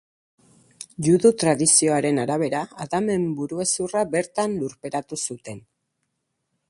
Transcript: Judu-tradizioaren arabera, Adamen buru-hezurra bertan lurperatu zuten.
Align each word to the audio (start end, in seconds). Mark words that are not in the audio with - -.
Judu-tradizioaren 1.07 2.21
arabera, 2.23 2.61
Adamen 2.87 3.29
buru-hezurra 3.41 4.03
bertan 4.17 4.57
lurperatu 4.63 5.21
zuten. 5.29 5.63